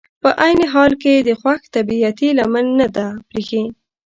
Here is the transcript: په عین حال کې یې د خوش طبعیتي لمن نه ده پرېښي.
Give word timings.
په 0.21 0.29
عین 0.41 0.59
حال 0.73 0.91
کې 1.01 1.11
یې 1.17 1.21
د 1.27 1.29
خوش 1.41 1.61
طبعیتي 1.75 2.29
لمن 2.39 2.65
نه 2.79 2.87
ده 2.95 3.07
پرېښي. 3.29 3.63